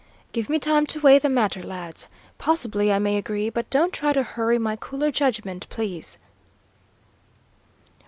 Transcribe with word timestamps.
"Give 0.31 0.49
me 0.49 0.57
time 0.57 0.87
to 0.87 0.99
weigh 0.99 1.19
the 1.19 1.29
matter, 1.29 1.61
lads. 1.61 2.09
Possibly 2.39 2.91
I 2.91 2.97
may 2.97 3.17
agree, 3.17 3.51
but 3.51 3.69
don't 3.69 3.93
try 3.93 4.13
to 4.13 4.23
hurry 4.23 4.57
my 4.57 4.75
cooler 4.75 5.11
judgment, 5.11 5.69
please." 5.69 6.17